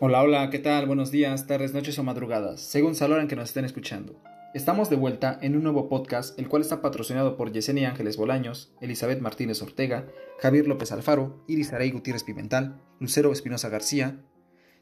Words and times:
Hola, 0.00 0.24
hola, 0.24 0.50
¿qué 0.50 0.58
tal? 0.58 0.86
Buenos 0.86 1.12
días, 1.12 1.46
tardes, 1.46 1.72
noches 1.72 1.96
o 2.00 2.02
madrugadas, 2.02 2.60
según 2.60 2.94
la 2.98 3.20
en 3.20 3.28
que 3.28 3.36
nos 3.36 3.50
estén 3.50 3.64
escuchando. 3.64 4.20
Estamos 4.52 4.90
de 4.90 4.96
vuelta 4.96 5.38
en 5.40 5.54
un 5.54 5.62
nuevo 5.62 5.88
podcast, 5.88 6.36
el 6.36 6.48
cual 6.48 6.62
está 6.62 6.82
patrocinado 6.82 7.36
por 7.36 7.52
Yesenia 7.52 7.90
Ángeles 7.90 8.16
Bolaños, 8.16 8.74
Elizabeth 8.80 9.20
Martínez 9.20 9.62
Ortega, 9.62 10.08
Javier 10.40 10.66
López 10.66 10.90
Alfaro, 10.90 11.44
Iris 11.46 11.72
Arey 11.72 11.92
Gutiérrez 11.92 12.24
Pimental, 12.24 12.80
Lucero 12.98 13.30
Espinosa 13.30 13.68
García, 13.68 14.20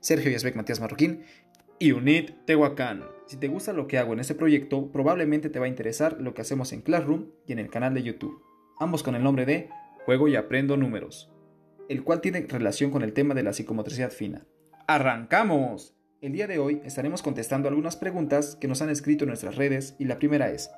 Sergio 0.01 0.30
Yasbek 0.30 0.57
Matías 0.57 0.80
Marroquín 0.80 1.25
y 1.79 1.93
UNIT 1.93 2.47
Tehuacán. 2.47 3.05
Si 3.27 3.37
te 3.37 3.49
gusta 3.49 3.75
lo 3.75 3.89
que 3.89 3.99
hago 3.99 4.15
en 4.15 4.21
este 4.21 4.35
proyecto, 4.35 4.91
probablemente 4.93 5.51
te 5.51 5.59
va 5.59 5.67
a 5.67 5.69
interesar 5.69 6.23
lo 6.23 6.33
que 6.33 6.41
hacemos 6.41 6.73
en 6.73 6.81
Classroom 6.81 7.27
y 7.47 7.53
en 7.53 7.59
el 7.59 7.69
canal 7.69 7.93
de 7.93 8.03
YouTube, 8.03 8.43
ambos 8.81 9.03
con 9.03 9.15
el 9.15 9.23
nombre 9.23 9.45
de 9.45 9.69
Juego 10.07 10.27
y 10.29 10.37
Aprendo 10.37 10.79
Números, 10.79 11.31
el 11.91 12.03
cual 12.03 12.23
tiene 12.23 12.47
relación 12.49 12.91
con 12.91 13.03
el 13.03 13.13
tema 13.13 13.35
de 13.35 13.43
la 13.43 13.53
psicomotricidad 13.53 14.11
fina. 14.11 14.47
¡Arrancamos! 14.89 15.95
El 16.21 16.32
día 16.32 16.49
de 16.49 16.59
hoy 16.59 16.82
estaremos 16.85 17.22
contestando 17.22 17.68
algunas 17.68 17.95
preguntas 17.95 18.57
que 18.57 18.67
nos 18.67 18.82
han 18.82 18.91
escrito 18.91 19.22
en 19.25 19.29
nuestras 19.29 19.55
redes 19.55 19.95
y 20.00 20.07
la 20.07 20.18
primera 20.18 20.50
es 20.50 20.71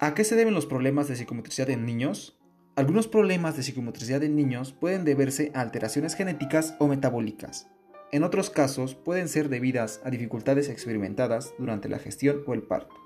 ¿A 0.00 0.14
qué 0.14 0.24
se 0.24 0.34
deben 0.34 0.54
los 0.54 0.66
problemas 0.66 1.06
de 1.06 1.14
psicomotricidad 1.14 1.70
en 1.70 1.86
niños? 1.86 2.36
Algunos 2.74 3.06
problemas 3.06 3.56
de 3.56 3.62
psicomotricidad 3.62 4.24
en 4.24 4.34
niños 4.34 4.72
pueden 4.72 5.04
deberse 5.04 5.52
a 5.54 5.60
alteraciones 5.60 6.14
genéticas 6.14 6.74
o 6.80 6.88
metabólicas. 6.88 7.68
En 8.10 8.24
otros 8.24 8.50
casos 8.50 8.96
pueden 8.96 9.28
ser 9.28 9.48
debidas 9.48 10.00
a 10.04 10.10
dificultades 10.10 10.68
experimentadas 10.68 11.54
durante 11.58 11.88
la 11.88 12.00
gestión 12.00 12.42
o 12.46 12.54
el 12.54 12.62
parto. 12.62 12.96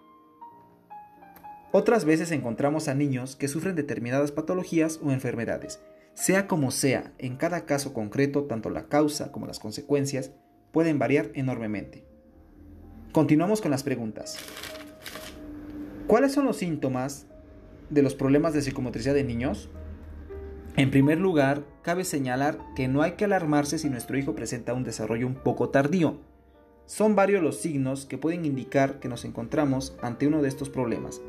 Otras 1.73 2.07
veces 2.07 2.31
encontramos 2.31 2.89
a 2.89 2.95
niños 2.95 3.37
que 3.37 3.49
sufren 3.49 3.77
determinadas 3.77 4.33
patologías 4.33 4.99
o 5.03 5.11
enfermedades 5.11 5.81
sea 6.15 6.47
como 6.47 6.71
sea, 6.71 7.13
en 7.19 7.37
cada 7.37 7.67
caso 7.67 7.93
concreto, 7.93 8.45
tanto 8.45 8.71
la 8.71 8.87
causa 8.87 9.33
como 9.33 9.47
las 9.47 9.59
consecuencias 9.59 10.33
pueden 10.73 10.99
variar 10.99 11.31
enormemente. 11.35 12.05
Continuamos 13.13 13.61
con 13.61 13.71
las 13.71 13.83
preguntas. 13.83 14.39
¿Cuáles 16.07 16.33
son 16.33 16.47
los 16.47 16.57
síntomas 16.57 17.27
de 17.91 18.03
los 18.03 18.15
problemas 18.15 18.55
de 18.55 18.63
psicomotricidad 18.63 19.15
de 19.15 19.25
niños? 19.25 19.71
En 20.77 20.91
primer 20.91 21.19
lugar, 21.19 21.65
cabe 21.83 22.05
señalar 22.05 22.59
que 22.75 22.89
no 22.89 23.03
hay 23.03 23.13
que 23.13 23.25
alarmarse 23.25 23.79
si 23.79 23.89
nuestro 23.89 24.19
hijo 24.19 24.35
presenta 24.35 24.75
un 24.75 24.85
desarrollo 24.85 25.27
un 25.27 25.37
poco 25.37 25.69
tardío. 25.69 26.19
Son 26.87 27.15
varios 27.15 27.43
los 27.43 27.61
signos 27.61 28.07
que 28.07 28.19
pueden 28.19 28.45
indicar 28.45 28.99
que 28.99 29.09
nos 29.09 29.25
encontramos 29.25 29.97
ante 30.03 30.27
uno 30.27 30.43
de 30.43 30.49
estos 30.49 30.71
problemas, 30.71 31.21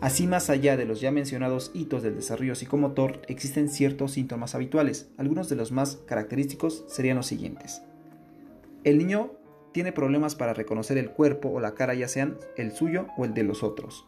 Así, 0.00 0.26
más 0.26 0.48
allá 0.48 0.78
de 0.78 0.86
los 0.86 1.02
ya 1.02 1.10
mencionados 1.10 1.70
hitos 1.74 2.02
del 2.02 2.16
desarrollo 2.16 2.54
psicomotor, 2.54 3.20
existen 3.28 3.68
ciertos 3.68 4.12
síntomas 4.12 4.54
habituales. 4.54 5.10
Algunos 5.18 5.50
de 5.50 5.56
los 5.56 5.72
más 5.72 5.96
característicos 6.06 6.84
serían 6.88 7.18
los 7.18 7.26
siguientes. 7.26 7.82
El 8.82 8.96
niño 8.96 9.32
tiene 9.72 9.92
problemas 9.92 10.34
para 10.34 10.54
reconocer 10.54 10.96
el 10.96 11.10
cuerpo 11.10 11.50
o 11.50 11.60
la 11.60 11.74
cara, 11.74 11.92
ya 11.92 12.08
sean 12.08 12.38
el 12.56 12.72
suyo 12.72 13.08
o 13.18 13.26
el 13.26 13.34
de 13.34 13.42
los 13.42 13.62
otros. 13.62 14.06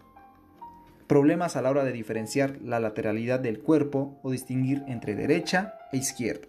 Problemas 1.07 1.57
a 1.57 1.62
la 1.62 1.71
hora 1.71 1.84
de 1.84 1.93
diferenciar 1.93 2.59
la 2.62 2.81
lateralidad 2.81 3.39
del 3.39 3.61
cuerpo 3.61 4.19
o 4.23 4.31
distinguir 4.31 4.83
entre 4.89 5.15
derecha 5.15 5.75
e 5.93 5.99
izquierda. 5.99 6.49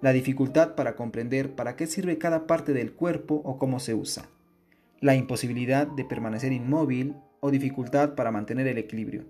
La 0.00 0.12
dificultad 0.12 0.74
para 0.74 0.96
comprender 0.96 1.54
para 1.54 1.76
qué 1.76 1.86
sirve 1.86 2.16
cada 2.16 2.46
parte 2.46 2.72
del 2.72 2.92
cuerpo 2.92 3.42
o 3.44 3.58
cómo 3.58 3.78
se 3.78 3.92
usa. 3.92 4.30
La 5.00 5.14
imposibilidad 5.16 5.86
de 5.86 6.06
permanecer 6.06 6.52
inmóvil 6.52 7.16
o 7.44 7.50
dificultad 7.50 8.14
para 8.14 8.30
mantener 8.30 8.66
el 8.68 8.78
equilibrio, 8.78 9.26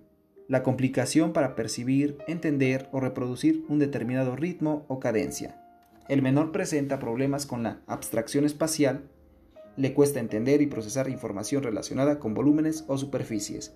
la 0.47 0.63
complicación 0.63 1.33
para 1.33 1.53
percibir, 1.53 2.17
entender 2.29 2.87
o 2.93 3.01
reproducir 3.01 3.65
un 3.67 3.77
determinado 3.77 4.37
ritmo 4.37 4.85
o 4.87 5.01
cadencia. 5.01 5.61
El 6.07 6.21
menor 6.21 6.53
presenta 6.53 6.97
problemas 6.97 7.45
con 7.45 7.63
la 7.63 7.81
abstracción 7.87 8.45
espacial, 8.45 9.03
le 9.75 9.93
cuesta 9.93 10.21
entender 10.21 10.61
y 10.61 10.67
procesar 10.67 11.09
información 11.09 11.61
relacionada 11.61 12.17
con 12.17 12.33
volúmenes 12.33 12.85
o 12.87 12.97
superficies. 12.97 13.75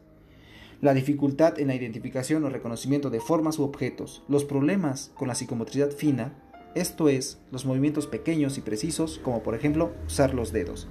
La 0.79 0.94
dificultad 0.94 1.59
en 1.59 1.67
la 1.67 1.75
identificación 1.75 2.45
o 2.45 2.50
reconocimiento 2.50 3.09
de 3.09 3.19
formas 3.19 3.59
u 3.59 3.63
objetos, 3.63 4.23
los 4.29 4.45
problemas 4.45 5.11
con 5.16 5.27
la 5.27 5.35
psicomotricidad 5.35 5.91
fina, 5.91 6.33
esto 6.75 7.09
es, 7.09 7.41
los 7.51 7.66
movimientos 7.66 8.07
pequeños 8.07 8.57
y 8.57 8.61
precisos, 8.61 9.19
como 9.21 9.44
por 9.44 9.53
ejemplo 9.53 9.91
usar 10.07 10.33
los 10.33 10.53
dedos. 10.53 10.88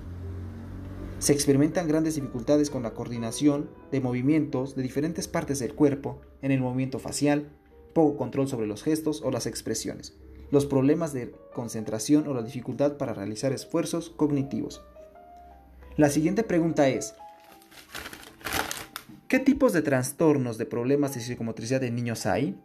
Se 1.18 1.32
experimentan 1.32 1.88
grandes 1.88 2.14
dificultades 2.14 2.70
con 2.70 2.84
la 2.84 2.94
coordinación 2.94 3.68
de 3.90 4.00
movimientos 4.00 4.76
de 4.76 4.82
diferentes 4.82 5.26
partes 5.26 5.58
del 5.58 5.74
cuerpo, 5.74 6.20
en 6.42 6.52
el 6.52 6.60
movimiento 6.60 7.00
facial, 7.00 7.48
poco 7.92 8.16
control 8.16 8.46
sobre 8.46 8.68
los 8.68 8.84
gestos 8.84 9.22
o 9.22 9.32
las 9.32 9.46
expresiones, 9.46 10.16
los 10.52 10.64
problemas 10.64 11.12
de 11.12 11.32
concentración 11.52 12.28
o 12.28 12.34
la 12.34 12.42
dificultad 12.42 12.98
para 12.98 13.14
realizar 13.14 13.52
esfuerzos 13.52 14.10
cognitivos. 14.10 14.84
La 15.96 16.08
siguiente 16.08 16.44
pregunta 16.44 16.88
es, 16.88 17.16
¿qué 19.26 19.40
tipos 19.40 19.72
de 19.72 19.82
trastornos 19.82 20.56
de 20.56 20.66
problemas 20.66 21.14
de 21.14 21.20
psicomotricidad 21.20 21.82
en 21.82 21.96
niños 21.96 22.26
hay? 22.26 22.62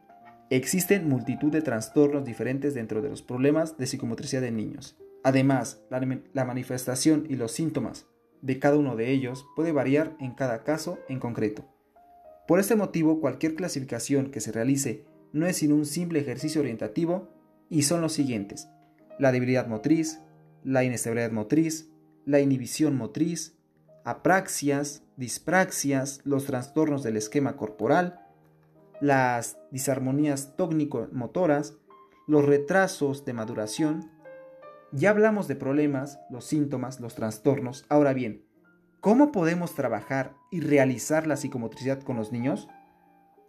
Existen 0.51 1.09
multitud 1.09 1.51
de 1.51 1.63
trastornos 1.63 2.23
diferentes 2.23 2.75
dentro 2.75 3.01
de 3.01 3.09
los 3.09 3.23
problemas 3.23 3.77
de 3.79 3.87
psicomotricidad 3.87 4.43
en 4.43 4.57
niños. 4.57 4.95
Además, 5.23 5.81
la, 5.89 5.99
la 6.33 6.45
manifestación 6.45 7.25
y 7.27 7.35
los 7.35 7.51
síntomas 7.53 8.05
de 8.43 8.59
cada 8.59 8.77
uno 8.77 8.95
de 8.97 9.09
ellos 9.09 9.47
puede 9.55 9.71
variar 9.71 10.15
en 10.19 10.33
cada 10.33 10.63
caso 10.63 10.99
en 11.07 11.19
concreto. 11.19 11.65
Por 12.45 12.59
este 12.59 12.75
motivo, 12.75 13.21
cualquier 13.21 13.55
clasificación 13.55 14.31
que 14.31 14.41
se 14.41 14.51
realice 14.51 15.05
no 15.31 15.47
es 15.47 15.57
sino 15.57 15.75
un 15.75 15.85
simple 15.85 16.19
ejercicio 16.19 16.59
orientativo 16.59 17.29
y 17.69 17.83
son 17.83 18.01
los 18.01 18.11
siguientes. 18.11 18.67
La 19.17 19.31
debilidad 19.31 19.67
motriz, 19.67 20.19
la 20.63 20.83
inestabilidad 20.83 21.31
motriz, 21.31 21.89
la 22.25 22.41
inhibición 22.41 22.97
motriz, 22.97 23.55
apraxias, 24.03 25.03
dispraxias, 25.15 26.19
los 26.25 26.45
trastornos 26.45 27.01
del 27.01 27.15
esquema 27.15 27.55
corporal, 27.55 28.19
las 28.99 29.57
disarmonías 29.71 30.57
tónico-motoras, 30.57 31.77
los 32.27 32.43
retrasos 32.45 33.23
de 33.23 33.33
maduración, 33.33 34.11
ya 34.93 35.09
hablamos 35.09 35.47
de 35.47 35.55
problemas, 35.55 36.19
los 36.29 36.45
síntomas, 36.45 36.99
los 36.99 37.15
trastornos. 37.15 37.85
Ahora 37.89 38.13
bien, 38.13 38.45
¿cómo 39.01 39.31
podemos 39.31 39.73
trabajar 39.73 40.35
y 40.51 40.61
realizar 40.61 41.25
la 41.25 41.35
psicomotricidad 41.35 42.01
con 42.01 42.15
los 42.15 42.31
niños? 42.31 42.67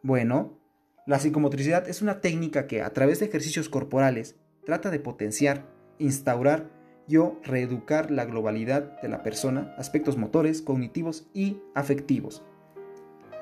Bueno, 0.03 0.59
la 1.07 1.19
psicomotricidad 1.19 1.87
es 1.89 2.01
una 2.01 2.21
técnica 2.23 2.67
que 2.67 2.81
a 2.81 2.93
través 2.95 3.21
de 3.21 3.27
ejercicios 3.27 3.69
corporales 3.69 4.37
trata 4.65 4.91
de 4.91 5.01
potenciar, 5.01 5.67
instaurar 5.99 6.71
y 7.07 7.19
o 7.19 7.39
reeducar 7.43 8.11
la 8.11 8.25
globalidad 8.25 8.99
de 9.03 9.09
la 9.09 9.23
persona, 9.23 9.75
aspectos 9.77 10.17
motores, 10.17 10.63
cognitivos 10.63 11.29
y 11.35 11.61
afectivos. 11.75 12.43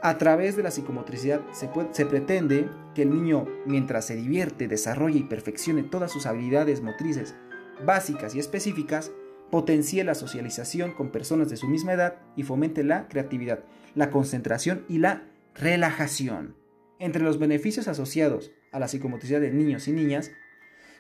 A 0.03 0.19
través 0.19 0.57
de 0.57 0.65
la 0.65 0.73
psicomotricidad 0.73 1.41
se, 1.53 1.71
se, 1.93 2.07
pretende 2.07 2.69
que 2.97 3.03
el 3.03 3.11
niño, 3.11 3.47
mientras 3.67 4.07
se 4.07 4.17
divierte, 4.17 4.67
desarrolle 4.67 5.21
y 5.21 5.25
perfeccione 5.25 5.85
todas 5.85 6.11
sus 6.11 6.27
habilidades 6.27 6.83
motrices 6.83 7.37
básicas 7.85 8.35
y 8.35 8.39
específicas, 8.39 9.13
potencie 9.53 10.03
la 10.03 10.15
socialización 10.15 10.93
con 10.93 11.11
personas 11.11 11.51
de 11.51 11.59
su 11.59 11.69
misma 11.69 11.93
edad 11.93 12.17
y 12.37 12.43
fomente 12.43 12.83
la 12.85 13.07
creatividad, 13.07 13.65
la 13.95 14.11
concentración 14.11 14.87
y 14.89 14.97
la 14.97 15.25
relajación. 15.55 16.57
Entre 16.99 17.23
los 17.23 17.39
beneficios 17.39 17.87
asociados 17.87 18.51
a 18.73 18.79
la 18.79 18.89
psicomotricidad 18.89 19.43
de 19.43 19.51
niños 19.51 19.89
y 19.89 19.93
niñas 19.93 20.31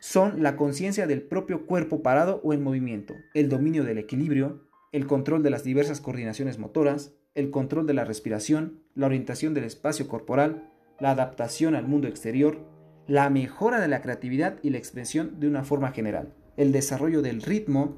son 0.00 0.42
la 0.42 0.56
conciencia 0.56 1.06
del 1.06 1.22
propio 1.22 1.64
cuerpo 1.64 2.02
parado 2.02 2.42
o 2.44 2.52
en 2.52 2.62
movimiento, 2.62 3.14
el 3.32 3.48
dominio 3.48 3.84
del 3.84 3.96
equilibrio, 3.96 4.68
el 4.92 5.06
control 5.06 5.42
de 5.42 5.48
las 5.48 5.64
diversas 5.64 6.02
coordinaciones 6.02 6.58
motoras, 6.58 7.14
el 7.34 7.50
control 7.50 7.86
de 7.86 7.94
la 7.94 8.04
respiración, 8.04 8.82
la 8.94 9.06
orientación 9.06 9.54
del 9.54 9.64
espacio 9.64 10.08
corporal, 10.08 10.70
la 11.00 11.12
adaptación 11.12 11.74
al 11.74 11.88
mundo 11.88 12.06
exterior, 12.06 12.58
la 13.06 13.30
mejora 13.30 13.80
de 13.80 13.88
la 13.88 14.02
creatividad 14.02 14.58
y 14.62 14.68
la 14.68 14.78
expresión 14.78 15.40
de 15.40 15.48
una 15.48 15.64
forma 15.64 15.92
general 15.92 16.34
el 16.56 16.72
desarrollo 16.72 17.22
del 17.22 17.42
ritmo, 17.42 17.96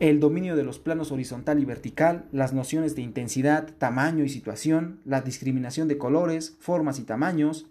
el 0.00 0.20
dominio 0.20 0.56
de 0.56 0.64
los 0.64 0.78
planos 0.78 1.12
horizontal 1.12 1.60
y 1.60 1.64
vertical, 1.64 2.26
las 2.32 2.52
nociones 2.52 2.94
de 2.96 3.02
intensidad, 3.02 3.68
tamaño 3.78 4.24
y 4.24 4.28
situación, 4.28 5.00
la 5.04 5.20
discriminación 5.20 5.88
de 5.88 5.98
colores, 5.98 6.56
formas 6.60 6.98
y 6.98 7.04
tamaños, 7.04 7.70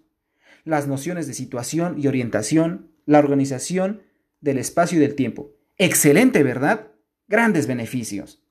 las 0.63 0.87
nociones 0.87 1.27
de 1.27 1.33
situación 1.33 1.95
y 1.99 2.07
orientación, 2.07 2.89
la 3.05 3.19
organización 3.19 4.01
del 4.39 4.57
espacio 4.57 4.97
y 4.97 5.01
del 5.01 5.15
tiempo. 5.15 5.51
Excelente, 5.77 6.43
¿verdad? 6.43 6.87
Grandes 7.27 7.67
beneficios. 7.67 8.41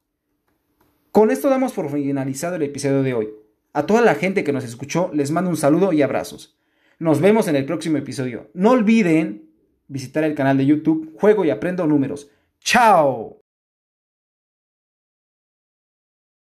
Con 1.10 1.30
esto 1.30 1.48
damos 1.48 1.72
por 1.72 1.90
finalizado 1.90 2.56
el 2.56 2.62
episodio 2.62 3.02
de 3.02 3.14
hoy. 3.14 3.28
A 3.72 3.86
toda 3.86 4.02
la 4.02 4.14
gente 4.14 4.44
que 4.44 4.52
nos 4.52 4.64
escuchó 4.64 5.10
les 5.14 5.30
mando 5.30 5.50
un 5.50 5.56
saludo 5.56 5.92
y 5.92 6.02
abrazos. 6.02 6.58
Nos 6.98 7.20
vemos 7.20 7.48
en 7.48 7.56
el 7.56 7.64
próximo 7.64 7.96
episodio. 7.96 8.50
No 8.54 8.72
olviden 8.72 9.51
visitar 9.92 10.24
el 10.24 10.34
canal 10.34 10.56
de 10.56 10.66
YouTube 10.66 11.14
Juego 11.18 11.44
y 11.44 11.50
Aprendo 11.50 11.86
Números. 11.86 12.30
¡Chao! 12.60 13.41